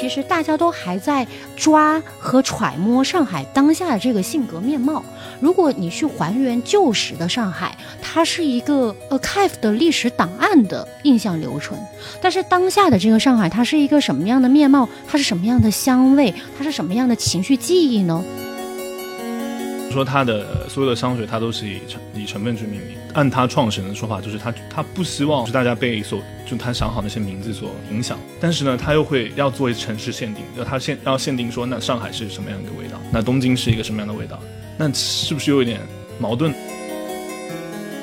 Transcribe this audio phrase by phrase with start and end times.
[0.00, 5.04] 其实大家都还在抓和揣摩上海当下的这个性格面貌。
[5.40, 11.78] 如果你去还原旧时的上海，它是一个 archive 的历史档案的印象留存。
[12.22, 14.88] 但是当下的这个上海，它是一个什么样的面貌？
[15.06, 16.32] 它是什么样的香味？
[16.56, 18.24] 它是什么样的情绪记忆呢？
[19.90, 22.96] 说他的所有的香水，它都是以成以成分去命名。
[23.14, 34.40] 按他创始人的说法，就是他他不希望是大家被所就他想好那些名字所影响，但是呢，他又会要做一城市限定，要他限要限定说，那上海是什么样一个味道，那东京是一个什么样的味道，
[34.76, 35.80] 那是不是有一点
[36.18, 36.54] 矛盾？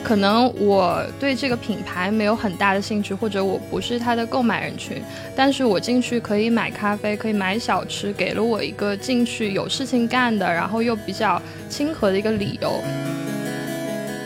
[0.08, 5.04] 可能我对这个品牌没有很大的兴趣，或者我不是它的购买人群，
[5.36, 12.82] 但是我进去可以买咖啡，可以买小吃，给了我一个进去有事情干的，然后又比较亲和的一个理由。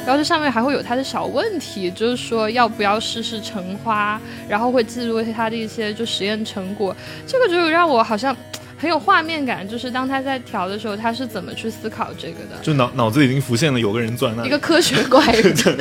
[0.05, 6.95] 然后这上面还会有它的小问题，就是说要不要试试橙花，然后会记录一些它的一些就实验成果，
[7.26, 8.38] 这个就让我好像。
[8.81, 12.57] 很有画面感，就是当他在调的时候，他是怎么去思考这个的？
[12.63, 15.55] 就脑脑子已经浮现了有个人坐在那，一个科学怪人。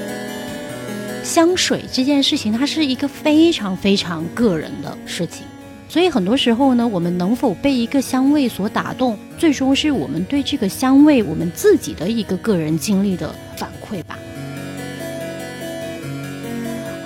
[1.22, 5.42] 香水这件事情，它是一个非常非常个人的事情，
[5.90, 14.18] 所以很多时候呢，我们能否被一个香味所打动，最终是我们对这个香味我们自己的一个个人经历的反馈吧。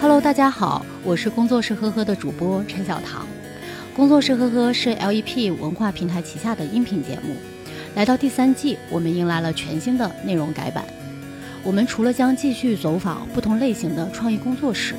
[0.00, 3.26] Hello，大家好，我是工作室呵呵的主播陈小棠。
[3.94, 7.34] 工作室呵呵是 LEP 文化平台旗下的音频节目，
[7.96, 10.84] 来到第三季，我们迎来了全新的内容改版。
[11.64, 14.94] 我们除了将继续走访不同类型的创意工作室，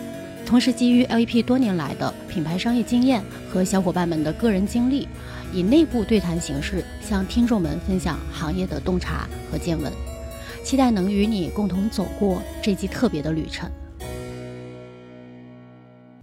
[0.46, 5.08] 同时基于 LEP 多年来的品牌商业经验和小伙伴们的个人经历，
[5.54, 9.92] 以内部对谈形式向听众们分享行业的洞察和见闻，
[10.64, 13.72] 期待能与你共同走过这季特别的旅程。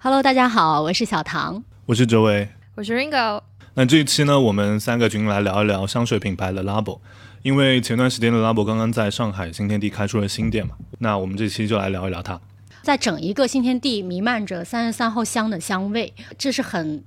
[0.00, 2.57] Hello，大家好，我是小唐，我是周伟。
[2.78, 3.42] 我是 Ringo。
[3.74, 7.00] 那这一期呢，我们三个群来聊一聊香水品牌的 Labo，
[7.42, 12.40] 因为前段时间的 Labo 刚刚在上海新天地开出了新店嘛，那我们这期就来聊一聊它。
[12.82, 17.02] 在整一个新天地弥漫着三十三号香的香味，这是很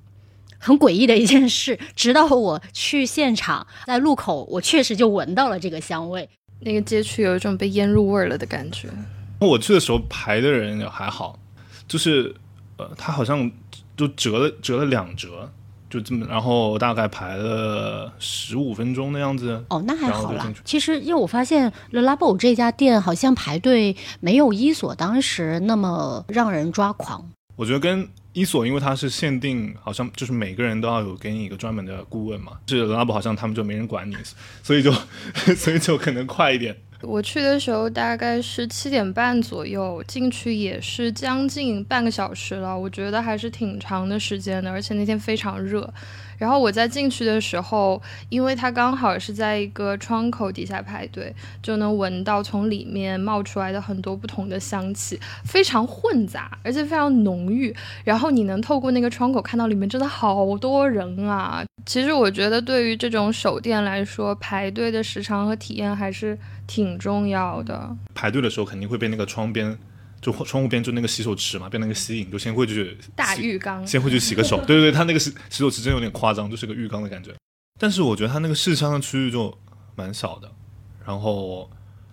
[0.57, 1.79] 很诡异的一件事。
[1.95, 6.29] 直到我去现场，在路口，我确实就闻到了这个香味。
[6.59, 8.89] 那个街区有一种被腌入味了的感觉。
[9.39, 11.39] 我去的时候排的人也还好，
[11.87, 12.35] 就是
[12.75, 13.49] 呃，他好像
[13.95, 15.49] 就折了折了两折。
[15.91, 19.61] 就这么，然后大概排了十五分钟的样子。
[19.69, 20.51] 哦，那还好啦。
[20.63, 27.29] 其实，因为我发现 Le Labo 这家店好像排队没有伊索当时那么让人抓狂。
[27.57, 32.53] 我觉得跟伊索，因为它是限定，好像就是每个人都要有给你一个专门的顾问嘛。
[32.67, 34.15] 是 Le Labo 好像他们就没人管你，
[34.63, 34.91] 所以就
[35.55, 36.75] 所以就可能快一点。
[37.03, 42.77] 我去的时候大概是七点半左右进去，也是将近半个小时了。
[42.77, 45.91] 我觉得还是挺长的时间的，而且那天非常热。
[46.41, 51.31] 然后我在进去的时候，因为它刚好是在一个窗口底下排队，
[51.61, 57.71] 就能闻到从里面冒出来的很多不同的香气，非常混杂，而且非常浓郁。
[58.03, 61.63] 然后你能透过那个窗口看到里面真的好多人啊！
[61.85, 66.35] 其实我觉得对于这种手店来说，排队的时长和体验还是
[66.65, 67.95] 挺重要的。
[68.15, 69.77] 排队的时候肯定会被那个窗边。
[70.21, 74.57] 就窗户边就那个洗手池嘛，被那个吸引，就先会去大浴缸，先会去洗个手。
[74.65, 77.31] 对对对，它那个洗洗手池真有点夸张，就是个浴缸的感觉。
[77.79, 79.57] 但是我觉得它那个试香的区域就
[79.95, 80.51] 蛮小的，
[81.03, 81.67] 然后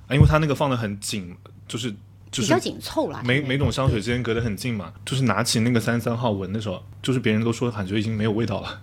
[0.07, 1.37] 啊，因为它那个放的很紧，
[1.67, 1.91] 就是
[2.31, 3.23] 就是比较紧凑了。
[3.25, 8.81] 每每种香水之间隔得很近嘛，就是拿起那个三三号闻的时候，就是别人都说感觉已经没有味道了。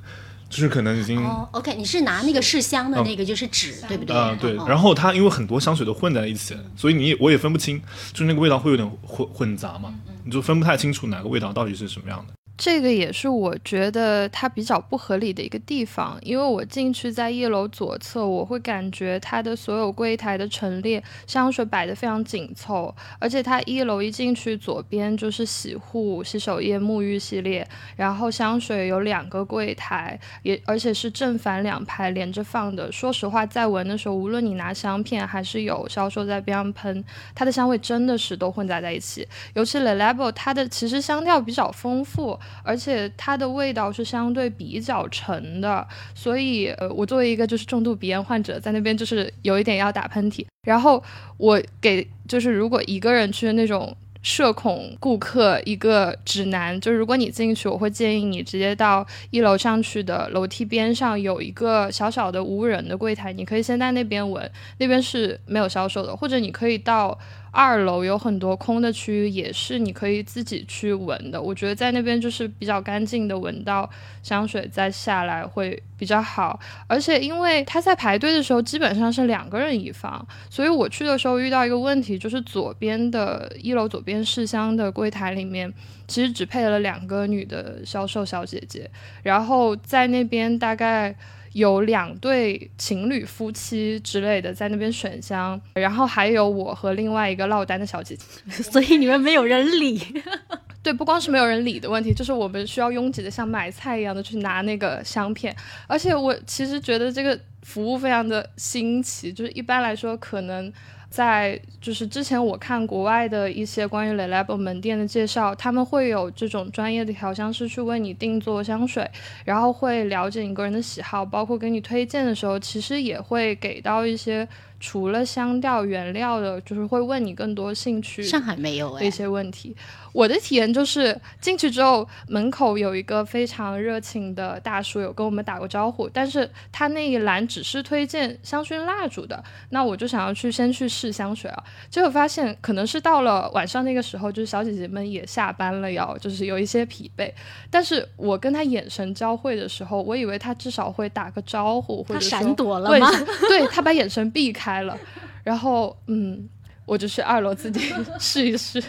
[0.49, 4.15] 就是可能已经，OK，你是拿那个试香的那个就是纸，对不对？
[4.15, 4.55] 啊，对。
[4.67, 7.81] 然后它因为很多香水都混在一起，所以你我也分不清，
[8.13, 12.33] 就是那个味道会有点混混杂嘛，你就分不太清楚哪个味道到底是什么样的。
[12.57, 27.67] 这个也是我觉得它比较不合理的一个地方，因为我进去在一楼左侧，我会感觉它的所有柜台的陈列香水摆的非常紧凑，而且它一楼一进去左边就是洗护、洗手液、沐浴系列，
[27.97, 32.89] 然后香水有两个柜台，也而且是正反两排连着放的。
[32.89, 37.03] 说实话，在闻的时候，无论你拿香片还是有销售在边上喷，
[37.35, 39.27] 它的香味真的是都混杂在一起。
[39.55, 42.39] 尤其 Le Labo，它的其实香调比较丰富。
[42.63, 50.45] 而且它的味道是相对比较沉的，所以呃，我作为一个就是重度鼻炎患者，在那边就是有一点要打喷嚏。
[50.65, 51.03] 然后
[51.37, 64.49] 我给就是如果一个人去那种社恐顾客一个指南，就是如果你进去，我会建议你直接到一楼上去的楼梯边上有一个小小的无人的柜台，你可以先在那边闻，
[64.79, 67.17] 那边是没有销售的，或者你可以到。
[67.55, 71.41] 二楼有很多空的区域，也是你可以自己去闻的。
[71.41, 73.89] 我觉得在那边就是比较干净的闻到
[74.21, 76.59] 香水再下来会比较好。
[76.85, 85.73] 而且因为他在排队的时候基本上是两个人一房，所以我去的时候遇到一个问题，就是左边的一楼左边试香的柜台里面
[86.07, 88.91] 其实只配了两个女的销售小姐姐，
[89.23, 91.15] 然后在那边大概。
[91.55, 99.97] 有两对情侣夫妻之类的在那边选香，然后还有我和另外一个落单的小姐姐， 所以你们没有人理。
[100.83, 105.55] 对，不光是没有人理的问题，就是我们需要拥挤的像买菜一样的去拿那个香片，
[105.87, 110.71] 而且我其实觉得这个服务非常的新奇，就是一般来说可能。
[111.15, 119.09] 在就是之前我看国外的一些关于 Le Labo 门店的介绍，他们会有这种专业的调香师去为你定做香水，
[119.45, 124.45] 然后会了解你个人的喜好，包括给你推荐的时候，其实也会给到一些。
[124.79, 128.21] 除了香调原料的，就是会问你更多兴趣。
[128.23, 129.75] 上海没有一些问题。
[130.11, 136.07] 我的体验就是进去之后，门口有一个非常热情的大叔，有跟我们打过招呼。
[136.07, 141.63] 但是他那一栏只是推荐香薰蜡烛的，那我就想要去先去试香水啊。
[141.89, 147.29] 结果发现可能是到了晚上那个时候，就是小姐姐们也下班了，要就是有一些疲惫。
[147.69, 153.11] 但是我跟他眼神交汇的时候，我以为他至少会打个招呼，或者闪躲了吗？
[153.49, 154.64] 对他把眼神避开。
[154.65, 154.97] 开了，
[155.43, 156.49] 然后嗯，
[156.85, 158.83] 我就去二楼自己 试一试。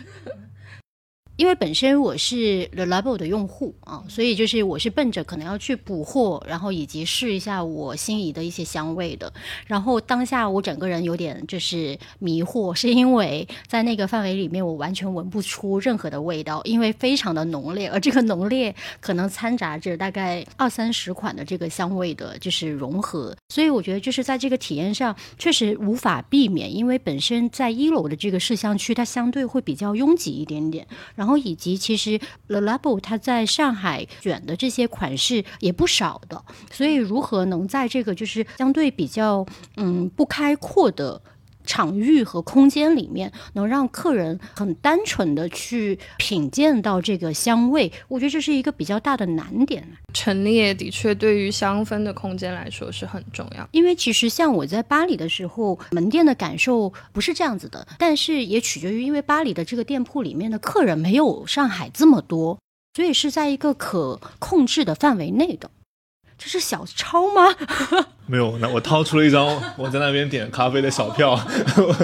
[1.36, 9.30] 因为本身我是 The Label 的用户啊，所以就是我是奔着可能要去补货，然后以及试一下我心仪的一些香味的。
[9.66, 23.36] 然后当下我整个人有点就是迷惑，是因为在那个范围里面我完全闻不出任何的味道，因为非常的浓烈，而这个浓烈可能掺杂着大概二三十款的这个香味的，就是融合。
[23.50, 31.25] 所以我觉得就是在这个体验上确实无法避免，因为本身在一楼的这个试香区它相对会比较拥挤一点点，然后。
[31.26, 36.40] 然后以及其实 The Label 它在上海选的这些款式也不少的，
[36.70, 39.44] 所以如何能在这个就是相对比较
[39.74, 41.20] 嗯不开阔的。
[41.66, 49.86] 场域和空间里面，能让客人很单纯的去品鉴到这个香味，我觉得这是一个比较大的难点。
[50.14, 62.58] 陈列的确对于香氛的空间来说是很重要，因为其实像我在巴黎的时候，门店的感受不是这样子的，但是也取决于因为巴黎的这个店铺里面的客人没有上海这么多，
[62.94, 65.70] 所以是在一个可控制的范围内的。
[66.38, 67.42] 这是小抄吗？
[68.26, 69.46] 没有，那我掏出了一张
[69.76, 71.38] 我在那边点咖啡的小票，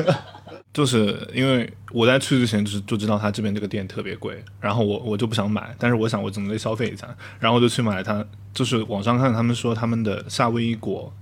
[0.73, 7.07] 就是因为我在去之前就就知道他这边这个店特别贵，然后我我就不想买，但是我想我总得消费一下，
[7.39, 8.25] 然后我就去买了它。
[8.55, 11.13] 就是网上看他们说他们的夏威夷果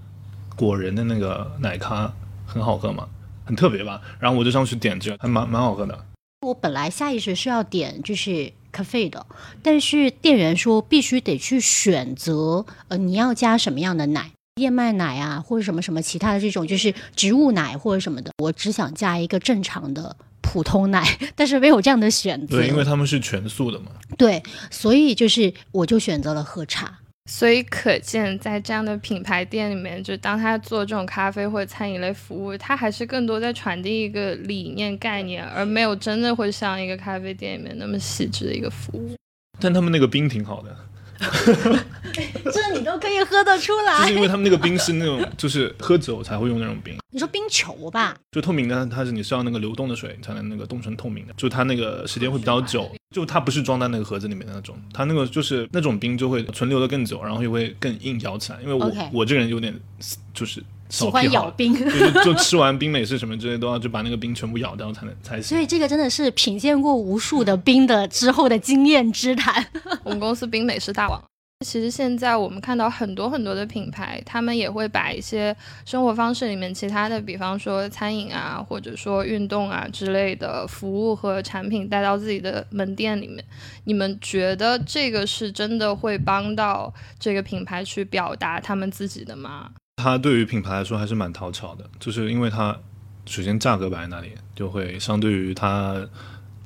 [0.57, 2.13] 果仁的那个奶咖
[2.47, 3.09] 很好喝嘛，
[3.45, 4.01] 很特别吧？
[4.19, 6.07] 然后我就上去点这个，还蛮蛮好喝的。
[6.47, 8.53] 我本来下意识是要点就是。
[8.71, 9.27] 咖啡的，
[9.63, 14.31] 但是店员说必须得去选择，呃，你要加什么样的奶，
[14.61, 18.31] 燕麦奶啊，或者什么什么其他的这种，就是植物奶或者什么的。
[18.39, 22.59] 我只想加一个正常的普通奶， 但是没有这样的选择。
[22.59, 23.87] 对，因为他们是全素的嘛。
[24.17, 27.00] 对，所以就是我就选择了喝茶。
[27.27, 39.15] 所以可见，在这样的品牌店里面，就当他做这种咖啡或者餐饮类服务，他还是更多在传递一个理念概念，而没有真的会像一个咖啡店里面那么细致的一个服务。
[39.61, 40.77] 但他们那个冰挺好的。
[42.53, 46.97] 这你都可以喝得出来，就是因为他们那个冰是那种，就是喝酒才会用那种冰。
[47.11, 58.59] 你说冰球吧，就透明的，它是你需要那个流动的水才能那个冻成透明的，就它那个时间会比较久，就它不是装在那个盒子里面的那种，它那个就是那种冰就会存留的更久，然后又会更硬咬起来。
[58.63, 59.79] 因为我我这个人有点
[60.33, 60.63] 就是。
[60.91, 65.45] 喜欢咬冰，就就吃完冰美式什么之类都要就把那个冰全部咬掉才能才行。
[65.45, 69.65] 所以这个真的是品鉴过无数的冰的之后的经验之谈。
[70.05, 71.23] 我们公司冰美式大王。
[71.67, 75.55] 其实现在我们看到很多很多的品牌，他们也会把一些
[75.85, 83.45] 生活方式里面其他的，比方说餐饮啊，或者说运动啊之类的服务和产品带到自己的门店里面。
[83.85, 89.71] 你们觉得这个是真的会帮到这个品牌去表达他们自己的吗？
[90.01, 92.77] 它对于品牌来说还是蛮讨巧的，就是因为它
[93.27, 96.05] 首先价格摆在那里，就会相对于它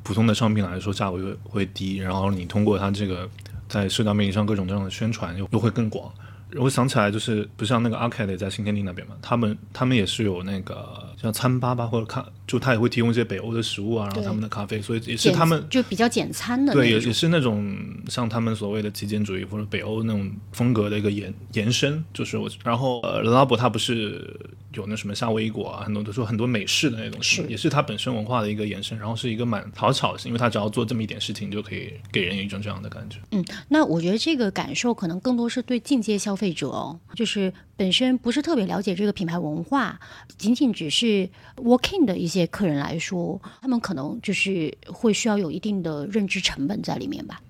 [0.02, 3.28] 普通的商品来说价格会会低，然后你通过它这个
[3.68, 6.12] 在社交媒体上各种各样的宣传又又会更广。
[6.56, 17.74] 我想起来就是不像那个 Arcade 在新天地那边嘛，他们他们也是有那个像餐吧吧或者咖就他也会提供一些北欧的食物啊，然后他们的咖啡，所以也是他们就比较简餐的对，也也是那种
[18.08, 24.38] 像他们所谓的极简主义或者北欧那种风格的一个延延伸，就是我，然后呃，拉伯他不是
[24.74, 27.42] 有那什么夏威夷果啊，很多都说很多美式的那种，是。
[27.48, 33.18] 也是他本身文化的一个延伸，然后是一个蛮讨巧的，因为他只要做这么一点事情，就可以给人一种这样的感觉。
[33.30, 39.98] 嗯，那我觉得这个感受可能更多是对进阶消费者哦，就是本身不是特别了解这个品牌文化，
[40.36, 47.40] 仅仅只是对 working 的一些客人来说，他们可能就是会需要有一定的认知成本在里面吧。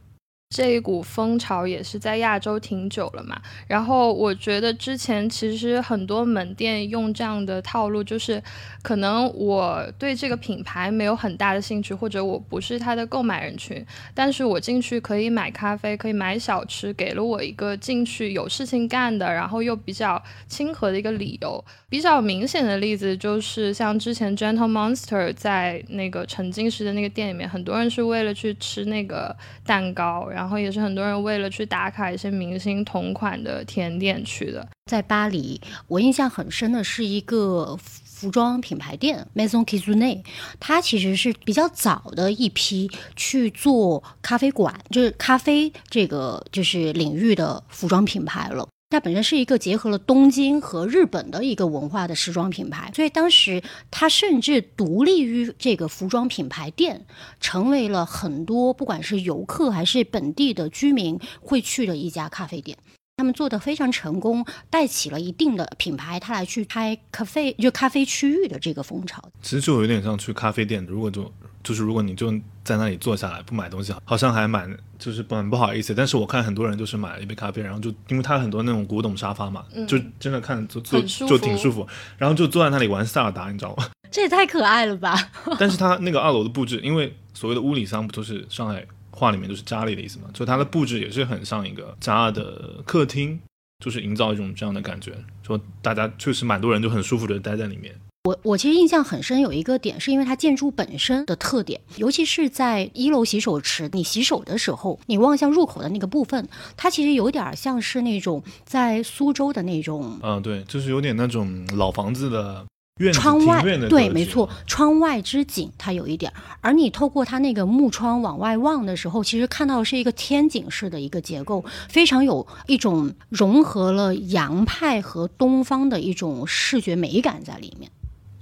[0.54, 8.40] 这一股风潮也是在亚洲挺久了嘛，然后我觉得之前其实很多门店用这样的套路，就是
[8.80, 13.84] 可能我对这个品牌没有很大的兴趣，或者我不是它的购买人群，
[14.14, 21.64] 但是我进去可以买咖啡，可以买小吃，给了我一个进去有事情干的，然后又比较亲和的一个理由。
[21.88, 34.68] 比较明显的例子就是像之前 Gentle Monster 在那个沉浸式的那个店里面，很多人是为了去吃那个蛋糕，然后然后也是很多人为了去打卡一些明星同款的甜点去的。
[34.90, 35.58] 在巴黎，
[35.88, 40.22] 我印象很深的是一个服装品牌店 Maison Kisune
[40.60, 48.68] 它其实是比较早的一批去做咖啡馆，就是咖啡这个就是领域的服装品牌了。
[48.94, 53.60] 它本身是一个结合了东京和日本的一个文化的时装品牌，所以当时
[53.90, 57.04] 它甚至独立于这个服装品牌店，
[57.40, 62.78] 成为了很多不管是游客还是本地的居民会去的一家咖啡店。
[63.16, 69.20] 他们做的非常成功，带起了一定的品牌，他来去开咖啡就咖啡区域的这个风潮。
[69.42, 71.32] 其实就有点像去咖啡店，如果就
[71.64, 72.30] 就是如果你就
[72.62, 75.92] 在那里坐下来不买东西，好像还蛮就是蛮不好意思。
[75.92, 83.88] 但是我看很多人就是买了一杯咖啡，然后就因为它很多那种古董沙发嘛，就真的看就坐很舒服就挺舒服，然后就坐在那里玩塞尔达，你知道吗？
[84.12, 85.12] 这也太可爱了吧！
[85.58, 93.40] 但是它那个二楼的布置，因为所谓的屋里桑不都是上海话里面就是家里的意思嘛，所以它的布置也是很像一个家的客厅，
[93.84, 97.92] 就是营造一种这样的感觉，说大家确实蛮多人就很舒服的待在里面。
[98.24, 112.64] 我我其实印象很深，有一个点是因为它建筑本身的特点，尤其是在一楼洗手池，你洗手的时候，你望向入口的那个部分，它其实有点像是那种在苏州的那种嗯，对，就是有点那种老房子的
[112.98, 127.90] 院子窗外对，没错，窗外之景它有一点儿，而你透过它那个木窗往外望的时候，其实看到的是一个天井式的一个结构，非常有一种融合了洋派和东方的一种视觉美感在里面。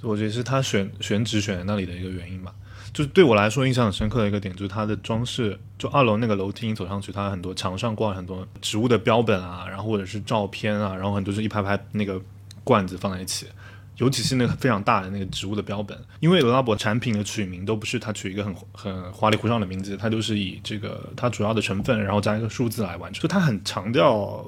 [0.02, 2.54] 我觉得是他选选址选在那里的一个原因吧。
[2.92, 5.58] 就是对我来说印象很深刻的一个点，就是它的装饰。
[5.78, 12.20] 就二楼那个楼梯你走上去，它很多墙上挂了很多植物的标本啊，然后或者是照片啊，然后很多是一排排那个
[12.62, 13.46] 罐子放在一起。
[13.98, 23.22] 尤其是那个非常大的那个植物的标本，因为罗拉博产品的取名都不是他取一个很 很花里胡哨的名字，它都是以这个它主要的成分，然后加一个数字来完成。
[23.22, 24.44] 就它很强调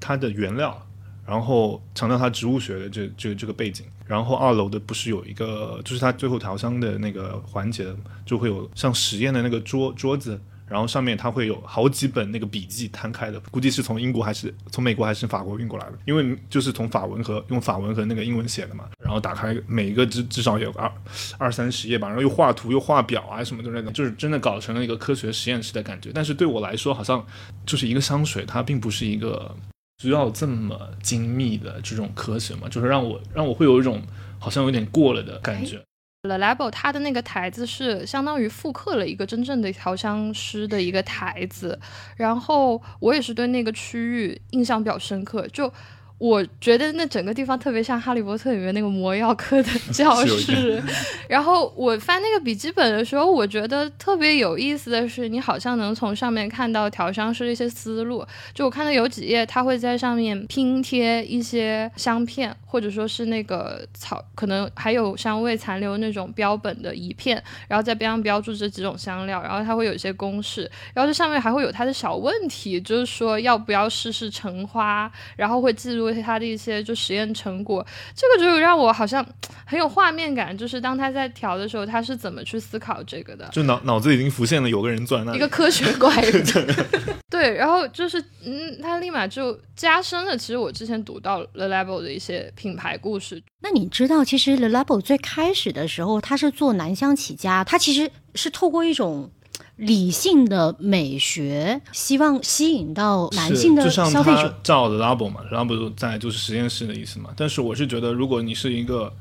[0.00, 0.86] 它的原料，
[1.28, 3.84] 然后强调它植物学的这这这个背景。
[4.06, 7.86] 然后二楼的不是有一个，就是它最后调香的那个环节，
[8.24, 18.86] 就会有像实验的那个桌桌子，然后上面它会有好几本那个笔记摊开的，估计是从英国还是从美国还是法国运过来的，因为就是从法文和用法文和那个英文写的嘛。
[19.04, 20.90] 然后打开每一个至至少有二
[21.36, 26.10] 二三十页吧，然后又画图又画表啊什么的那种，就是真的搞成了一个科学实验室的感觉。
[26.14, 27.22] 但是对我来说，好像
[27.66, 29.54] 就是一个香水，它并不是一个。
[30.00, 34.00] 需要这么精密的这种科学吗，就是让我让我会有一种
[34.38, 35.82] 好像有点过了的感觉。
[36.22, 41.78] The Label 它的那个台子是相当于复刻了一个真正的调香师的一个台子，
[42.16, 45.72] 然后我也是对那个区域印象比较深刻，就。
[46.18, 50.82] 我觉得那整个地方特别像《哈利波特》里面那个魔药课的教室。
[51.28, 58.26] 然后我翻那个笔记本的时候，我觉得特别有意思的是，你好像能从上面看到调香师的一些思路。
[58.52, 77.84] 就我看到有几页，他会在上面拼贴一些香片，或者说是那个草，可能还有香味残留那种标本的一片，然后在边上标注这几种香料，然后它会有一些公式，然后这上面还会有它的小问题，就是说要不要试试橙花，然后会记录它的一些就实验成果，
[78.14, 79.24] 这个就让我好像
[79.64, 83.48] 很有画面感，就是当他在调的时候，他是怎么去思考这个的。
[83.52, 86.44] 就脑脑子已经浮现了有个人坐在那里，一个科学怪人
[87.30, 90.36] 对，然后就是，嗯，他立马就加深了。
[90.36, 99.30] 其实我之前读到 The Level 的一些品牌故事，那你知道，其实 The Labo 最开始的时候，他是做男香起家，他其实是透过一种
[99.78, 104.48] 理性的美学，希望吸引到男性的消费者。
[104.48, 107.30] 他叫的 labo 嘛，labo 在就是实验室的意思嘛。
[107.36, 109.12] 但是我是觉得，如果你是一个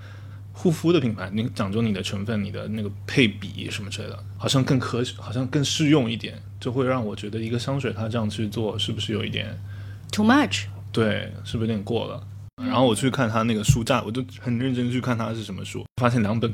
[0.51, 9.55] 护肤的品牌，你讲究你的成分、你的那个配比什么之类的，好像更科学，好像更适用一点，就会让我觉得一个香水它这样去做是不是有一点
[10.11, 10.65] too much？
[10.91, 12.23] 对，是不是有点过了？
[12.55, 16.51] 然后我去看他那个书架，我就很认真去看他是什么书，发现两本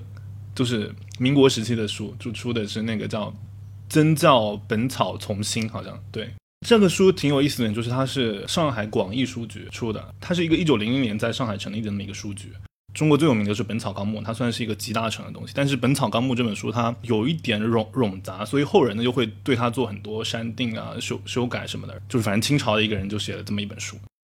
[0.54, 3.28] 就是民国时期的书，就出的是那个叫
[3.90, 6.30] 《曾教本草从新》，好像对。
[6.66, 12.54] 这个书挺有意思的，就是它是上海广义书局出的，它是一个一九零零年在上海成立的那么一个书局。
[12.94, 15.54] 中国最有名的是《本草纲目》，它算是一个集大成的东西。
[15.56, 22.00] 但是《本草纲目》这本书它有一点冗冗杂，所以后人呢就会对它做很多删定啊、修修改什么的。
[22.08, 23.98] 就是反正清朝的一个人就写了这么一本书。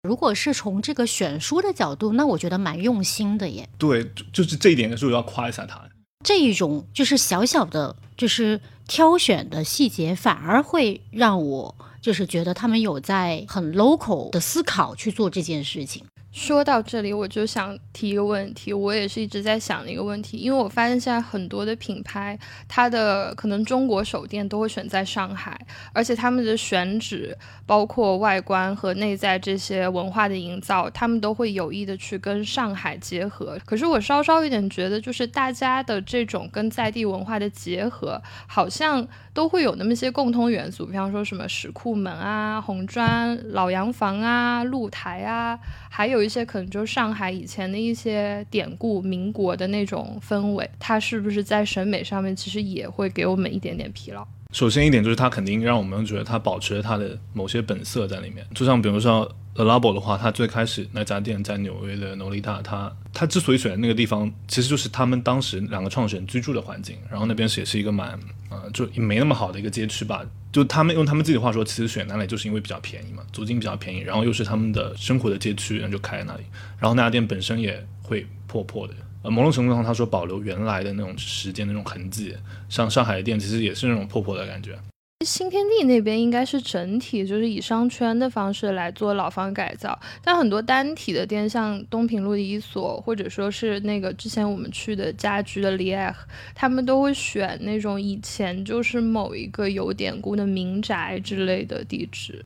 [0.09, 3.69] 如果是从这个选书的角度，那我觉得蛮用心的耶。
[3.77, 5.83] 对，就是这一点是我要夸一下他。
[6.25, 16.05] 这一种就是小小的，就是挑选的细节，反而会让我就是觉得他们有在很 local 的思考去做这件事情。
[16.35, 22.37] 说到这里，我就想提一个问题，我也是一直在想的一个问题，因为我发现现在很多的品牌，
[22.67, 25.57] 它的可能中国首店都会选在上海，
[25.93, 33.57] 而且他们的选址，包括外观和内在这些文化的营造，他们都会有意的去跟上海结合。
[33.65, 45.57] 可是我稍稍有点觉得，就是大家的这种跟在地文化的结合，好像都会有那么些共通元素，比方说什么石库门啊、红砖老洋房啊、露台啊，
[45.89, 46.24] 还有。
[46.25, 54.27] 一些可能就是上海以前的一些典故，民国的那种氛围，它是不是在审美上面其实也会给我们一点点疲劳？
[54.55, 68.17] 首先一点就是它肯定让我们觉得它保持了它的某些本色在里面，就像比如说 Alabo 的话，它最开始那家店在纽约的诺丽塔，它它之所以选那个地方，其实就是他们当时两个创始人居住的环境，然后那边也是一个蛮
[68.49, 70.25] 呃就没那么好的一个街区吧。
[70.53, 76.45] 就他们用他们自己的话说，其实选那里就是因为比较便宜嘛，租金比较便宜，然后又是他们的生活的街区，然后就开在那里。
[76.79, 78.95] 然后那家店本身也会破破的，
[79.25, 82.37] 呃，某种程度上他说保留原来的那种时间的那种痕迹。
[82.69, 84.79] 像上海的店其实也是那种破破的感觉。
[85.25, 96.13] 新天地那边应该是整体就是以商圈的方式来做老房改造，但很多单体的店，像东平路的一所，或者说是那个之前我们去的家居的 Lier，
[96.55, 102.45] 他们都会选那种以前就是某一个有典故的民宅之类的地址。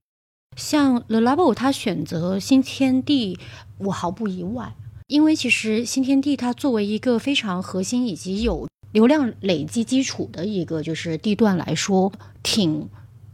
[0.56, 3.36] 像 The Labo，他选择新天地，
[3.78, 4.72] 我毫不意外，
[5.08, 8.68] 因为其实新天地它作为一个非常核心以及有。
[8.92, 12.10] 流量累积基础的一个就是地段来说，
[12.42, 12.88] 挺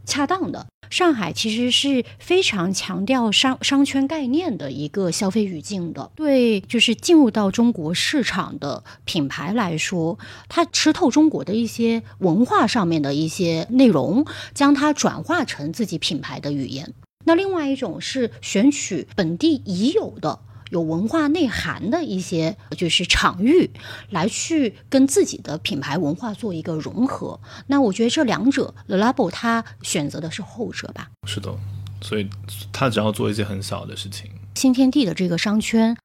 [0.05, 0.67] 恰当的。
[0.89, 6.11] 上海其实是非常强调商商圈概念的一个消费语境的。
[6.13, 16.93] 对，就是进入到中国市场的品牌来说，它吃透中国的一些文化上面的一些内容，将它转化成自己品牌的语言。
[17.23, 20.39] 那另外一种是选取本地已有的。
[20.69, 23.69] 有文化内涵的一些就是场域，
[24.09, 27.39] 来去跟自己的品牌文化做一个融合。
[27.67, 31.09] 那我觉得这两者，The Labo 他选择的是后者吧？
[31.25, 31.55] 是的，
[32.01, 32.29] 所以
[32.71, 34.29] 他只要做一些很小的事情。
[34.55, 35.95] 新天地的这个商圈。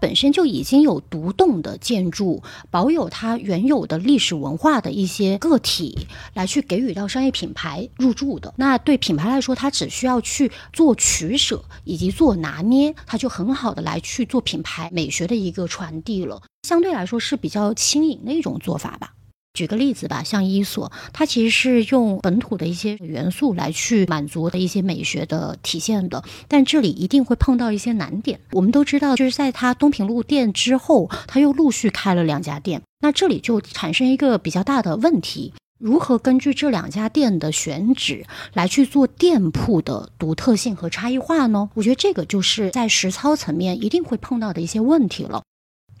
[0.00, 8.54] 本身就已经有独栋的建筑，保有它原有的历史文化的一些个体，来去给予到商业品牌入驻的。
[8.56, 16.40] 那对品牌来说，它只需要去做取舍以及做拿捏，它就很好的来去做品牌美学的一个传递了。
[16.66, 19.12] 相对来说是比较轻盈的一种做法吧。
[19.52, 28.40] 举个例子吧，像伊索，它其实是用本土的一些元素来去满足的一些美学的体现的，但这里一定会碰到一些难点。
[28.52, 41.68] 我们都知道，就是在它东平路店之后，它又陆续开了两家店，那这里就产生一个比较大的问题：如何根据这两家店的选址来去做店铺的独特性和差异化呢？
[41.74, 45.42] 我觉得这个就是在实操层面一定会碰到的一些问题了。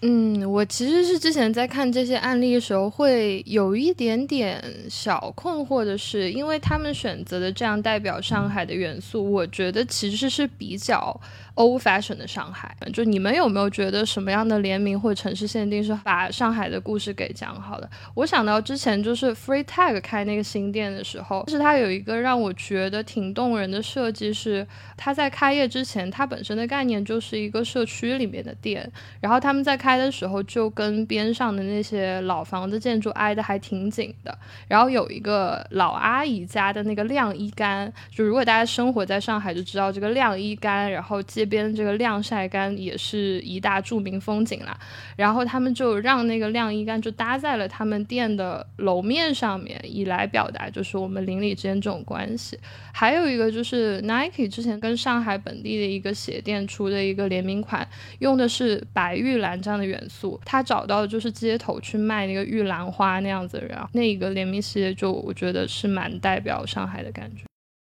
[0.02, 11.20] 嗯，我其实是之前在看这些案例的时候，会有一点点小困惑的是，因为他们选择的这样代表上海的元素，我觉得其实是比较。
[11.60, 17.90] Old fashion 的上海，就你们有没有觉得什么样的联名或城市限定是把上海的故事给讲好的？
[18.14, 34.34] 我想到之前就是 Free Tag 开那个新店的时候，是它有一个让我觉得挺动人的设计，是它在开业之前，它本身的概念就是一个社区里面的店，然后他们在开的时候就跟边上的那些老房子建筑挨得还挺紧的，
[34.66, 41.49] 然后有一个老阿姨家的那个晾衣杆，就如果大家生活在上海就知道这个晾衣杆，然后接。
[41.50, 44.78] 边这个晾晒杆也是一大著名风景啦，
[45.16, 52.56] 然后他们就让那个晾衣杆就搭在了他们店的楼面上面，以来表达就是我们邻里之间这种关系。
[52.92, 57.86] 还有一个就是 Nike 之前跟上海本地的一个鞋店出的一个联名款，
[58.20, 60.40] 用的是白玉兰这样的元素。
[60.44, 67.49] 他找到的就是街头去卖那个玉兰花那样子的人，那一个联名系列就我觉得是蛮代表上海的感觉。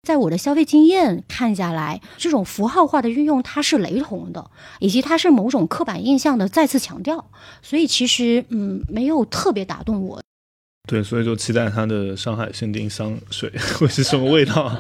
[0.05, 7.31] 在我的消费经验看下来，这种符号化的运用它是雷同的，以及它是某种刻板印象的再次强调，
[7.63, 10.23] 所以其实嗯没有特别打动我。
[10.87, 14.71] 对，所以就期待它的上海限定香水会是什么味道。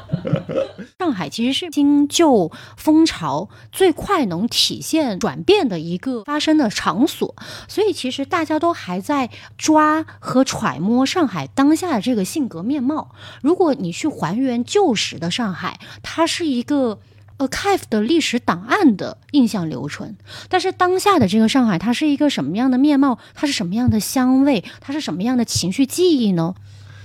[1.00, 7.34] 上海其实是新旧风潮最快能体现转变的一个发生的场所，
[7.66, 9.28] 所以其实大家都还在
[9.58, 13.10] 抓和揣摩上海当下的这个性格面貌。
[13.42, 17.00] 如果你去还原旧时的上海，它是一个。
[17.36, 20.16] a c i v e 的历史档案的印象留存，
[20.48, 23.18] 但是当下的这个上海，它是一个什么样的面貌？
[23.34, 24.62] 它是什么样的香味？
[24.80, 26.54] 它是什么样的情绪记忆呢？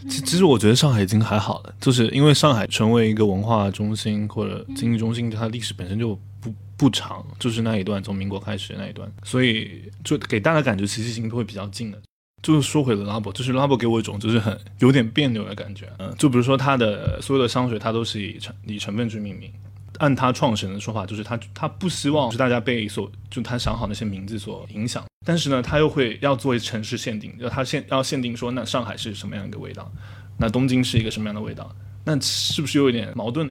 [0.08, 11.98] 其其实我觉得上海已经还好了，就是因为上海成为一个文化中心或者经济中心，它历史本身就不不长，就是那一段从民国开始那一段，所以就给大家感觉其实性都会比较近了。
[12.42, 15.92] 就是说回了拉布就是拉布给我一种就是很有点别扭的感觉。
[15.98, 19.52] 嗯，就比如说它的所有的香水，它都是以成以成分去命名。
[20.00, 29.92] 按他创始人的说法，就是他他不希望是大家被所就他想好那些名字所影响，但是呢，他又会要做城市限定，要他限要限定说，那上海是什么样一个味道，
[30.38, 31.74] 那东京是一个什么样的味道，
[32.06, 33.48] 那是不是有一点矛盾？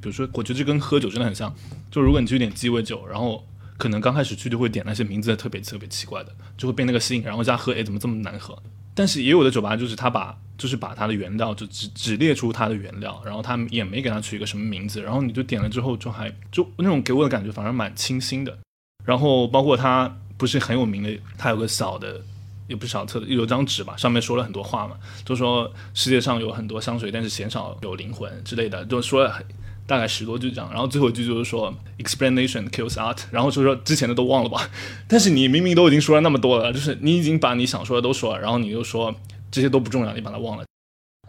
[0.00, 1.54] 比如说，我觉得这跟喝酒真的很像，
[1.90, 8.56] 就如果你去点鸡尾酒，然后可能刚开始去就会点那些名字特别特别奇怪的，就会被那个吸引，然后加喝，哎，怎么这么难喝？
[8.98, 10.36] 但是也有的酒吧就是他把。
[10.58, 18.58] 就是把它的原料就只只列出它的原料，然后他也没给它取一个什么名字，然后你就点了之后就还就那种给我的感觉反而蛮清新的。
[19.04, 22.20] 然后包括它不是很有名的，它有个小的
[22.66, 29.40] 也不是小册子，有张纸吧，上面说了很多话嘛，就说世界上有很多香水，但是鲜少有灵魂之类的，就说了
[29.88, 30.70] 大概十多句这样。
[30.70, 34.70] 然后最后一句就是说 explanation kills art，然后就说之前的都忘了吧。
[35.08, 39.12] 但是你明明都已经说了那么多了，就是你已经把你想说的都说了，然后你又说。
[39.50, 40.64] 这些都不重要，你把它忘了。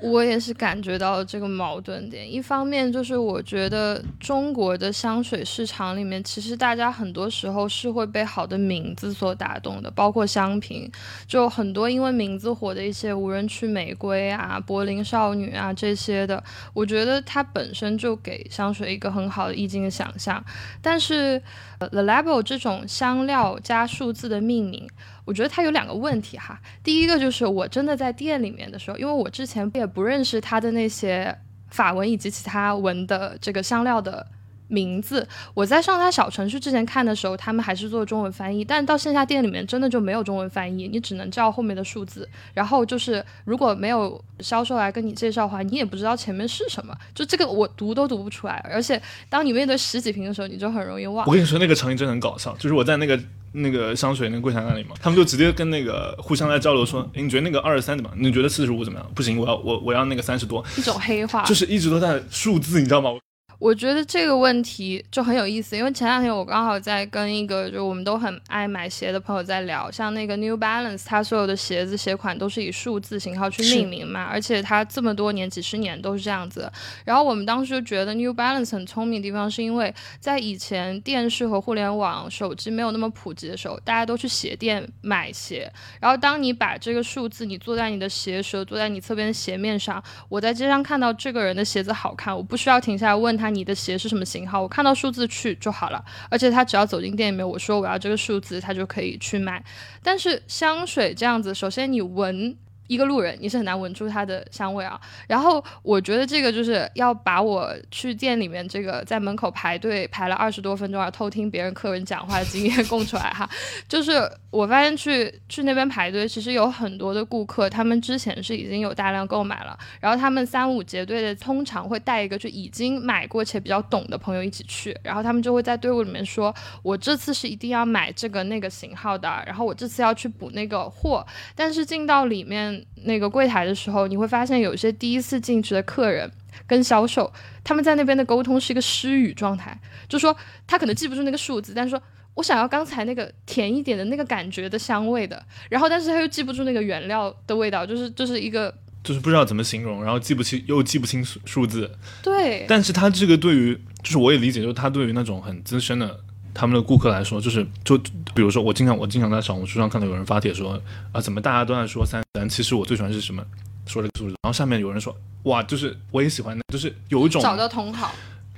[0.01, 10.89] 我也是感觉到这个矛盾点，一方面就是我觉得中国的香水市场里面，其实大家很多时候是会被好的名字所打动的，包括香瓶，
[11.27, 16.41] 就很多因为名字火的一些无人区玫瑰啊、柏林少女啊这些的，
[16.73, 20.41] 我觉得它本身就给香水一个很好的意境的想象。
[20.81, 21.41] 但是
[21.77, 24.87] ，The Label 这种香料加数字的命名。
[25.29, 31.37] 我觉得它有两个问题哈，第一个就是我真的在店里面的时候，因为我之前也不认识它的那些
[31.69, 34.25] 法文以及其他文的这个香料的。
[34.71, 42.29] 名字，我在上它小程序之前看的时候，他们还是做中文翻译，但到线下店里面真的就没有中文翻译，你只能叫后面的数字。
[42.53, 48.63] 然后就是如果没有销售来跟你介绍的话，你也不知道前面是什么，就这个我读都读不出来。
[48.71, 51.25] 而且当你面对十几瓶的时候，你就很容易忘。
[51.25, 53.19] 我跟你说那个场景真的很搞笑，就是我在那个
[53.51, 58.17] 那个香水那个柜台那里嘛，他们就直接跟那个互相在交流说，哎，你觉得那个二十三怎么样？
[58.19, 59.11] 你觉得四十五怎么样？
[59.15, 60.63] 不行，我要我我要那个三十多。
[60.77, 63.11] 一种黑化，就是一直都在数字，你知道吗？
[63.59, 76.71] 我觉得这个问题就很有意思，因为前两天我刚好在跟一个就我们都很爱买鞋的朋友在聊，像那个 New Balance，它所有的鞋子鞋款都是以数字型号去命名嘛，而且它这么多年几十年都是这样子。
[77.03, 85.69] 然后我们当时就觉得 New Balance 很聪明的地方，是因为在以前电视和互联网、手机没有那么普及的时候，大家都去鞋店买鞋。
[85.99, 93.48] 然后当你把这个数字，你坐在你的鞋舌，坐在你侧边的鞋面上，我在街上看到这个人的鞋子好看，我不需要停下来问他。
[93.49, 94.61] 你的鞋是什么型号？
[94.61, 99.63] 我看到数字去就好了，而且他只要走进店里面，我说我要这个数字，他就可以去买。
[100.01, 102.57] 但是香水这样子，首先你闻。
[102.89, 104.99] 一个路人，你是很难闻出它的香味啊。
[105.27, 113.47] 然后我觉得这个就是要把我去店里面这个在门口排队排了二十多分钟，而偷听别人客人讲话的经验供出来哈。
[113.87, 131.23] 就是我发现去去那边排队，其实有很多的顾客，他们之前是已经有大量购买了，然后他们三五结队的，通常会带一个就已经买过且比较懂的朋友一起去，然后他们就会在队伍里面说：“我这次是一定要买这个那个型号的，然后我这次要去补那个货。”
[131.53, 132.78] 但是进到里面。
[133.05, 136.29] 那个柜台的时候，你会发现有些第一次进去的客人
[136.67, 137.31] 跟销售，
[137.63, 140.35] 他们在那边的沟通是一个失语状态，就说
[140.67, 142.01] 他可能记不住那个数字，但是说
[142.35, 156.19] 我想要刚才那个甜一点的那个感觉的香味的，然后但是他又记不住那个原料的味道，就是就是一个就是不知道怎么形容，然后记不清又记不清数数字，对，但是他这个对于就是我也理解，就是他对于那种很资深的。
[156.53, 157.97] 他们的顾客来说，就是就
[158.33, 160.81] 比如说，我经常我经常在小红书上看到有人发帖说
[161.11, 163.43] 啊，怎么大家都在说三三，其实我最喜欢是什么？
[163.85, 168.13] 说这个数字，然后下面有人说哇，就是我也喜欢，就是有一种找到同好，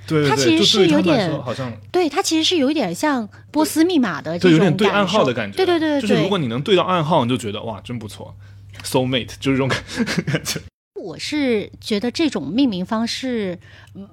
[0.06, 5.56] 对对对，它其实是有点好像对，它其实是有一点像波斯密码的这对，有点对暗号的感觉。
[5.56, 8.36] 对对对对就是如果你能对到暗号，你就觉得哇，真不错
[8.84, 9.80] ，soul mate 就是这种感
[10.26, 10.60] 感觉。
[11.02, 13.58] 我是觉得这种命名方式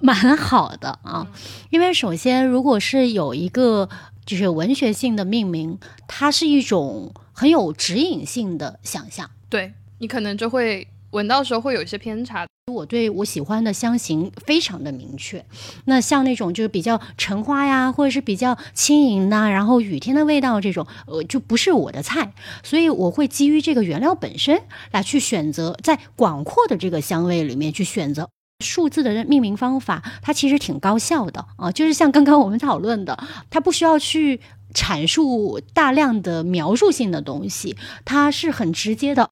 [0.01, 1.27] 蛮好的啊，
[1.71, 3.89] 因为首先，如果是有一个
[4.25, 9.31] 就是文学性的命名，它是一种很有指引性的想象。
[9.51, 12.47] 对你可能就会闻到时候会有一些偏差。
[12.73, 15.43] 我对我喜欢的香型非常的明确，
[15.87, 28.29] 那像那种就是比较橙花呀，或者是比较轻盈的，然后雨天的味道这种，呃，就不是我的菜，所以我会基于这个原料本身来去选择，在广阔的这个香味里面去选择。
[28.63, 33.17] 数字的命名方法，它其实挺高效的啊，就是像刚刚我们讨论的，
[33.49, 34.41] 它不需要去
[34.75, 39.31] 阐述大量的描述性的东西，它是很直接的。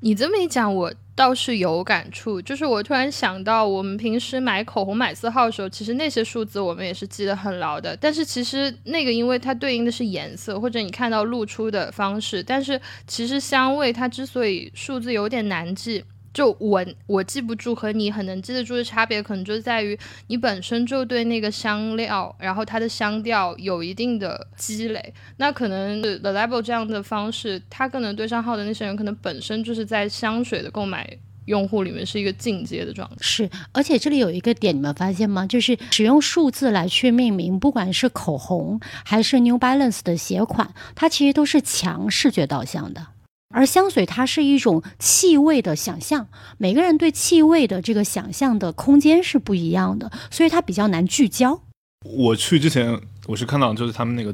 [0.00, 2.40] 你这么一讲，我倒是有感触。
[2.40, 7.96] 就是我突然想到，我们平时买口红买色号的时候，其实那些数字我们也是记得很牢的。
[8.00, 12.40] 但是其实那个，因为它对应的是颜色，或者你看到露出的方式。
[12.40, 16.04] 但是其实香味它之所以数字有点难记。
[16.38, 19.98] 就我我记不住和你很能记得住的差别，可能就在于
[20.28, 25.12] 你本身就对那个香料，然后它的香调有一定的积累。
[25.38, 33.16] 那可能 The Level 这样的方式，它更能对上号的那些人，可能本身就是在香水的购买用户里面是一个进阶的状态。
[33.20, 35.44] 是，而且这里有一个点，你们发现吗？
[35.44, 43.04] 就是使用数字来去命名，不管是口红还是 New Balance 的鞋款，它其实都是强视觉导向的。
[43.54, 51.62] 而香水它是一种气味的想象，每个人对气味的这个想象的空间是不一样的，所以它比较难聚焦。
[52.04, 54.32] 我去之前，我是看到就是他们那个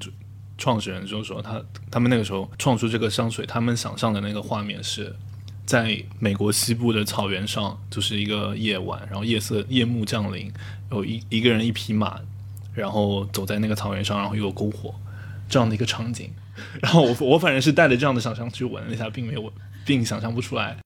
[0.58, 5.14] 创始人就是说他他们那个时候创出这个香水，他们想象的那个画面是
[5.64, 10.52] 在美国西部的草原上，就是一个夜晚，然后夜色夜幕降临，
[10.90, 12.18] 有一一个人一匹马，
[12.74, 14.94] 然后走在那个草原上，然后有篝火
[15.48, 16.30] 这样的一个场景。
[16.80, 19.52] 然后我我反正是带着这样的想象去闻了一下，并没有
[19.84, 20.76] 并想象不出来。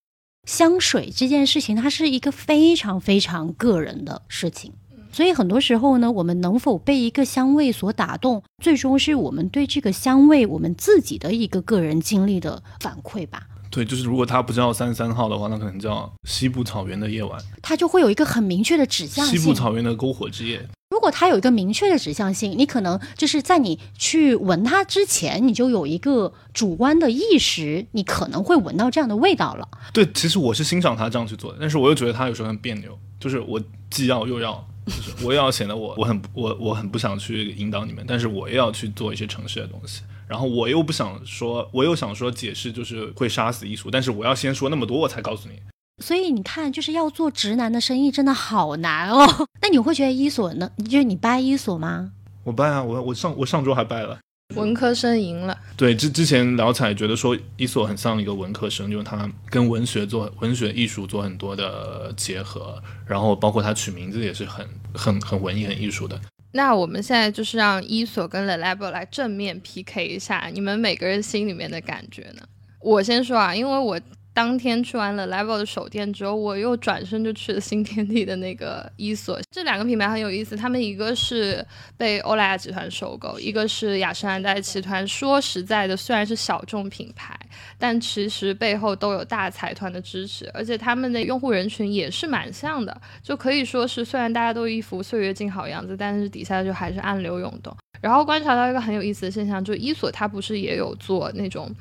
[0.49, 4.73] 香水这件事情，它是一个非常非常个人的事情，
[5.13, 13.43] 所以很多时候呢，我们能否被一个香味所打动，最终是我们对这个香味我们自己的一个个人经历的反馈吧。
[13.71, 19.39] 对，就是如果它不叫三十三号的话，那可能叫西部草原的夜晚，它就会有一个很明确的指向性。
[19.39, 20.67] 西部草原的篝火之夜。
[20.99, 29.69] 如果它有一个明确的指向性，你可能就是在你去闻它之前，你就有一个主观的意识，你可能会闻到这样的味道了。
[29.93, 45.61] 对，其实我是欣赏他这样去做的，但是我又觉得他有时候很别扭，就是我既要又要，就是我也要显得我我很我我很不想去引导你们，但是我又要去做一些城市的东西，然后我又不想说，我又想说解释就是会杀死艺术，但是我要先说那么多我才告诉你。
[46.01, 49.27] 所以你看，就是要做直男的生意，真的好难哦。
[49.61, 50.71] 那你会觉得伊索呢？
[50.85, 52.13] 就是你掰伊索吗？
[52.45, 54.19] 我掰啊，我我上我上周还掰了。
[54.55, 66.19] 文科生赢了，对，之之前聊起来觉得说伊索很像一个文科生，就是他跟文学做文学艺术做很多的结合，然后包括他取名字也是很很很文艺很艺术的。
[66.53, 72.43] 那我们现在就是让伊索跟 The Label 来正面 PK 一下，你们每个人心里面的感觉呢？
[72.81, 74.01] 我先说啊，因为我。
[74.39, 79.37] 当天去完了 Level 的首店之后，我又转身就去了新天地的那个伊索。
[79.51, 85.05] 这两个品牌很有意思，他们一个是被欧莱雅集团收购，一个是雅诗兰黛集团。
[85.09, 87.37] 说实在的，虽然是小众品牌，
[87.81, 97.77] 但其实背后都有大财团的支持，而且他们的用户人群也是蛮像的，就可以说是虽然大家都一副岁月静好样子，但是底下就还是暗流涌动。
[98.01, 101.75] 然后观察到一个很有意思的现象，就伊索它不是也有做那种。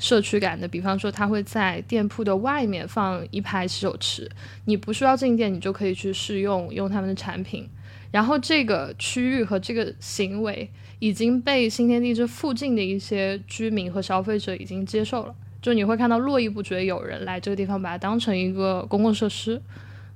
[0.00, 4.28] 社区感的，比方说，他会在店铺的外面放一排洗手池，
[4.64, 7.68] 你不需要进店，你就可以去试用用他们的产品。
[8.10, 19.60] 然后这个区域和这个行为已经被新天地这附近的一些居民和消费者已经接受了，就你会看到络绎不绝有人来这个地方，把它当成一个公共设施。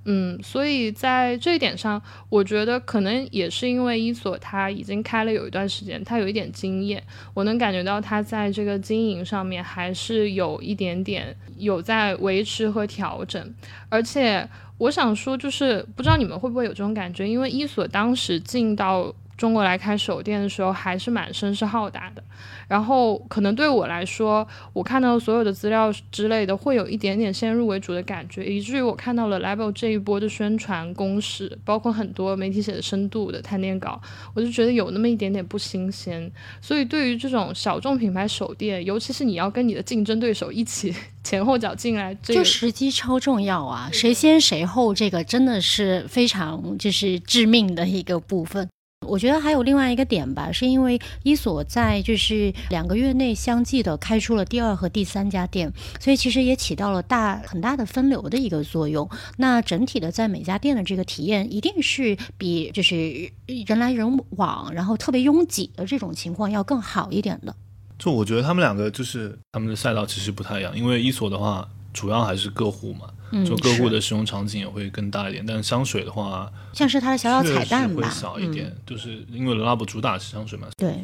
[0.06, 13.54] 嗯，所以在这一点上，我觉得可能也是因为伊索他已经开了有一段时间，他有一点经验，我能感觉到他在这个经营上面还是有一点点有在维持和调整。
[13.88, 22.22] 而且我想说，就是不知道你们会不会有这种感觉，因为伊索当时进到中国来开手店的时候，还是蛮声势浩大的。
[22.66, 34.00] 然后可能对我来说，我看到所有的资料之类的，会有一点点先入为主的感觉，以至于我看到了 Label 这一波的宣传攻势，包括很多媒体写的深度的探店稿，
[34.34, 36.30] 我就觉得有那么一点点不新鲜。
[36.60, 43.90] 所以对于这种小众品牌手店，尤其是你要跟你的竞争对手一起前后脚进来，就时机超重要啊！
[43.92, 48.68] 谁先谁后，这个真的是非常就是致命的一个部分。
[49.06, 59.08] 我觉得还有另外一个点吧，是因为伊索在就是两个月内相继的开出了第二和第三家店，所以其实也起到了大很大的分流的一个作用。
[59.36, 63.30] 那整体的在每家店的这个体验，一定是比就是
[63.66, 67.54] 人来人往，然后特别拥挤的这种情况要更好一点的。
[67.98, 73.08] 就我觉得他们两个就是他们的赛道其实不太一样，因为伊索的话主要还是个户嘛。
[73.44, 80.68] 就个户的使用场景也会更大一点，但是香水的话，像是它的小小彩蛋吧，会小一点，就是因为 Lab 主打是香水嘛。
[80.76, 80.94] 对。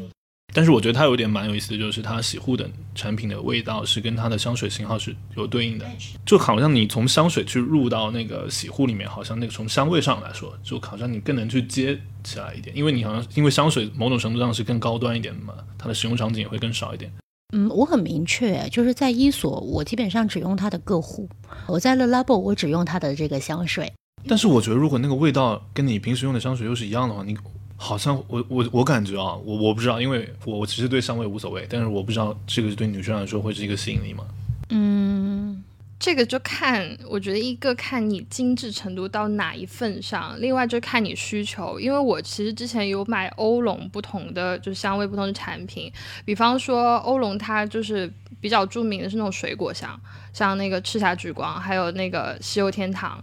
[0.52, 5.84] 但是我觉得它有点蛮有意思的，就是它洗护的产品的味道是跟它的香水型号是有对应的，
[6.24, 17.12] 就好像你从香水去入到那个洗护里面，好像那个从香味上来说，就好像你更能去接起来一点，因为你好像因为香水某种程度上是更高端一点的嘛，它的使用场景也会更少一点。
[17.52, 21.26] 嗯，我很明确，就是在伊索，我基本上只用它的个护；
[21.66, 23.92] 我在 Le Labo，我只用它的这个香水。
[24.28, 27.36] 但是我觉得，如果那个味道跟你平时用的香水又是一样的话，你
[27.76, 34.24] 好像我我我感觉啊，我我不知道，因为我我其实对香味无所谓，但是我不知道这个对女生来说会是一个吸引力吗？
[34.68, 35.62] 嗯。
[36.00, 41.78] 这个就看，我觉得一个看你精致程度到哪一份上，另外就看你需求。
[41.78, 45.92] 因为我其实之前有买欧龙不同的，就是香味不同的产品，
[46.24, 48.10] 比方说欧龙它就是
[48.40, 50.00] 比较著名的是那种水果香，
[50.32, 53.22] 像那个赤霞橘光，还有那个西柚天堂，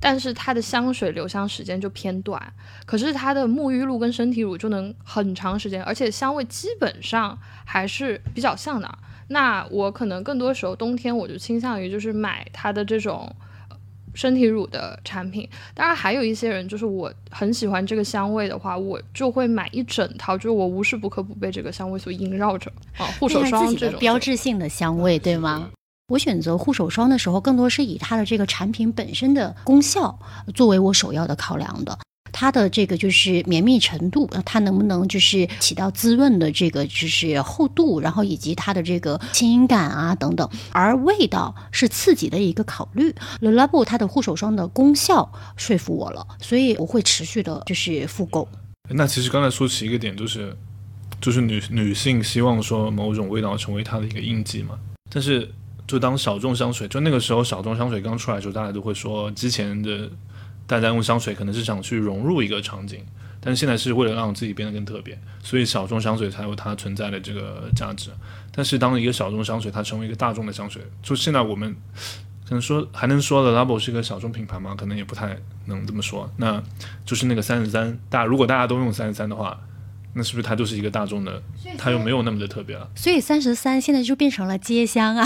[0.00, 2.52] 但是它的香水留香时间就偏短，
[2.84, 8.98] 可是它的沐浴露跟身体乳就能很长时间，而且香味基本上还是比较像的。
[9.28, 13.30] 那我可能更多时候冬天我就倾向于就是买它的这种
[14.14, 15.48] 身体乳的产品。
[15.74, 23.06] 当然还有一些人就是我很喜欢这个香味的话，我就会买一整套，就是我无时不刻不被这个香味所萦绕着啊。
[23.20, 25.70] 护手霜这种标志性的香味，对吗？
[26.08, 30.18] 我选择护手霜的时候，更多是以它的这个产品本身的功效
[30.54, 31.98] 作为我首要的考量的。
[32.40, 43.12] 它的这个就是绵密程度，它能不能就是起到滋润的这个就是厚度，然后以及它的这个轻盈感啊等等，而味道是刺激的一个考虑。
[43.40, 48.46] Le Labo 它的护手霜的功效说服我了，所以我会持续的就是复购。
[48.88, 50.56] 那其实刚才说起一个点，就是
[51.20, 54.78] 就是女女性希望说某种味道成为她的一个印记嘛，
[55.10, 55.52] 但是
[55.88, 60.08] 就当小众香水，就那个时候小众香水刚出来的时候，大家都会说之前的。
[60.68, 63.04] 大家用香水可能是想去融入一个场景，
[63.40, 68.10] 但是现在是为了让自己变得更特别，所以小众香水才有它存在的这个价值。
[68.54, 71.74] 但是当一个小众香水它成为一个大众的香水，就现在我们
[72.46, 74.76] 可能说还能说的 l a b o 是一个小众品牌吗？
[74.78, 76.30] 可能也不太能这么说。
[76.36, 76.62] 那
[77.04, 79.58] 就是那个三十三，大如果大家都用三十三的话。
[80.14, 81.42] 那是不是它就是一个大众的？
[81.76, 82.88] 它又没有那么的特别了。
[82.96, 85.24] 所以三十三现在就变成了街香啊。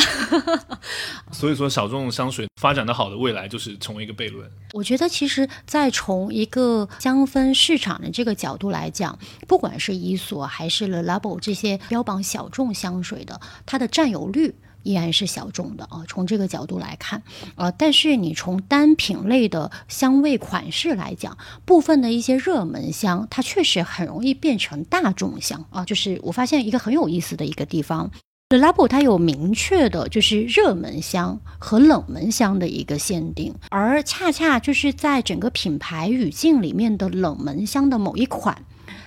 [1.33, 4.51] 所以说小众香水发展的好的未来就是成为一个悖论。
[4.73, 14.55] 我觉得其实，在从一个香氛市场的这个角度来讲，不管是伊索还是 Le Labo 这些标榜小众香水的，它的占有率。
[14.83, 17.23] 依然是小众的啊，从这个角度来看，
[17.57, 25.85] 呃，但是你从单品类的香味款式来讲，部分的一些热门香，它确实很容易变成大众香啊。
[25.85, 28.11] 就是我发现一个很有意思的一个地方
[28.49, 38.65] ，The Labo 它有明确的就是热门香和冷门香的一个限定，而恰恰就是在整个品牌语境里面的冷门香的某一款。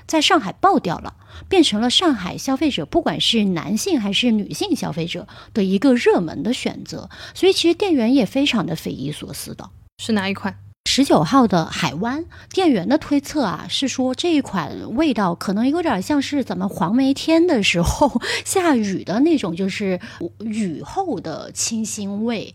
[0.07, 1.15] 在上海爆掉了，
[1.49, 7.09] 变成了上海消费者，不管是男性还是女性消费者的一个热门的选择。
[7.33, 10.57] 所以其实店员也非常的匪夷所思的，是哪一款？
[10.87, 19.99] 十九号的海湾店员的推测啊，是说这一款味道可能有点像是咱们黄梅天的时候下雨的那种，就是
[20.39, 22.53] 雨后的清新味。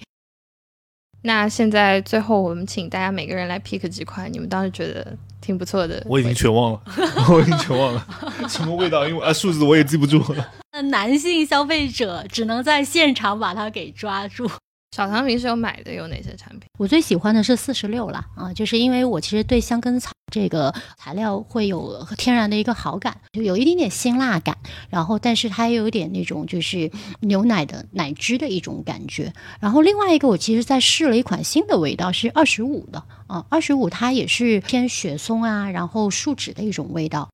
[1.23, 5.19] 那现在最后我们请大家每个人来 pick 几款，你们当时觉得？
[5.41, 6.83] 挺不错的，我已经全忘了，
[7.31, 8.07] 我已经全忘了
[8.49, 10.49] 什么味道，因为啊数字我也记不住了。
[10.91, 14.49] 男性消费者只能在现场把它给抓住。
[14.97, 16.63] 小唐平时有买的有哪些产品？
[16.77, 29.33] 我最喜欢的是四十六了啊，就是因为我其实对香根草这个材料会有天然的一个好感，就有一点点辛辣感，然后但是它又有点那种就是牛奶的奶汁的一种感觉。
[29.61, 37.29] 然后另外一个我其实在试了一款新的味道，是二十五的啊，二十五它也是偏雪松啊，然后树脂的一种味道。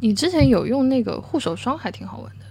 [0.00, 2.43] 你之前有用那个护手霜，还挺好闻的。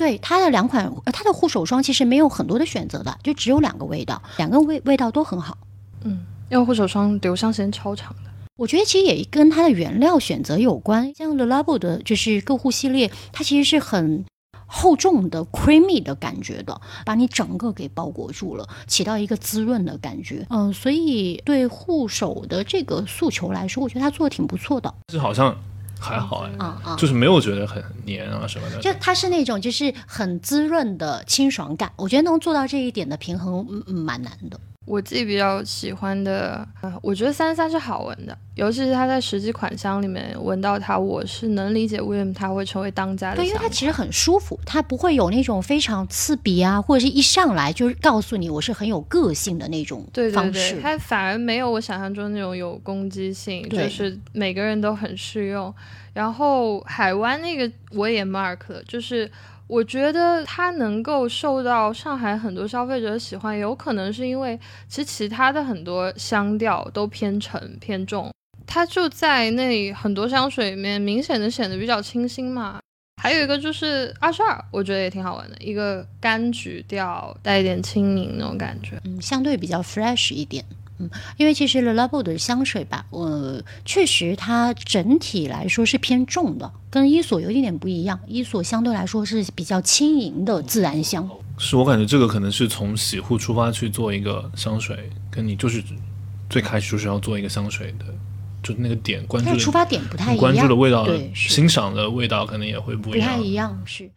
[0.00, 5.58] 对它的两款，呃它的护手霜其实没有很多的选择的，就只有两个味道，两个味味道都很好。
[6.04, 8.30] 嗯，因为护手霜留香时间超长的。
[8.56, 14.24] 我觉得其实也跟它的原料选择有关，像 Le Labo 的就是个护系列，它其实是很
[14.64, 20.46] 厚重的 creamy 的感觉的，把你整个给包裹住了，起到一个滋润的感觉。
[20.48, 24.94] 嗯，所以对护手的这个诉求来说，我觉得它做的挺不错的。
[25.12, 25.54] 是好像
[26.00, 28.80] 还好哎，啊啊，就是没有觉得很黏啊什么的。
[28.80, 34.58] 就它是那种就是很滋润的清爽感，我觉得能做到这一点的平衡，嗯嗯，蛮难的。
[34.86, 50.74] 我自己比较喜欢的，呃，我觉得三三是好闻的，尤其是它在实际款香里面闻到它，我是能理解为什么它会成为当家的对，因为它其实很舒服，它不会有那种非常刺鼻啊，或者是一上来就是告诉你我是很有个性的那种对对方式。
[50.74, 55.72] 对，它反而没有我想象中那种有攻击性，就是每个人都很适用。
[56.14, 59.30] 然后海湾那个我也 mark 了，就是
[59.70, 64.58] 我觉得它能够受到上海很多消费者的喜欢，有可能是因为
[64.88, 68.32] 其实其他的很多香调都偏沉偏重，
[68.66, 72.80] 它就在那很多香水里面明显的显得比较清新嘛。
[73.22, 79.00] 还有一个就是二十二，我觉得也挺好闻的，一个柑橘调带一点轻盈那种感觉。
[79.04, 80.64] 嗯，相对比较 fresh 一点。
[81.00, 88.20] 嗯，因为其实 Le Labo 的香水吧，呃，确实它整体来说是偏重的，跟伊索有一点点不一样。
[88.26, 91.28] 伊索相对来说是比较轻盈的自然香。
[91.58, 95.82] 是我感觉这个可能是从洗护出发去做一个香水，跟你就是
[96.48, 98.04] 最开始就是要做一个香水的，
[98.62, 103.28] 就那个点关注它的出发点不太关一样，关注的味道，对，欣赏的味道可能也会不不一样。
[103.28, 104.10] 不太一样，是。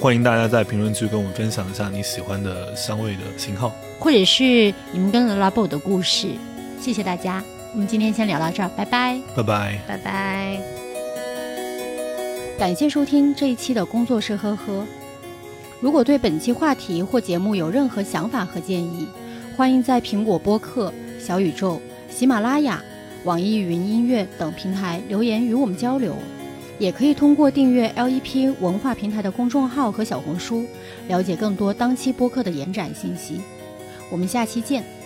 [0.00, 3.70] 欢迎大家在评论区跟我们分享一下你喜欢的香味的型号。
[3.98, 6.28] 或者是你们跟 Le Labo 的故事。
[6.80, 7.44] 谢谢大家，
[7.74, 9.20] 我们今天先聊到这儿，拜拜。
[9.36, 9.78] 拜拜。
[9.86, 10.58] 拜拜。
[12.58, 14.86] 感谢收听这一期的工作室呵呵。
[15.80, 19.06] 如果对本期话题或节目有任何想法和建议，
[19.54, 21.78] 欢迎在苹果播客、小宇宙、
[22.08, 22.82] 喜马拉雅、
[23.24, 26.16] 网易云音乐等平台留言与我们交流，
[26.80, 30.66] 也可以通过订阅 LEP 文化平台的公众号和小红书，
[31.06, 33.40] 了解更多当期播客的延展信息。
[34.10, 34.99] 我们下期见。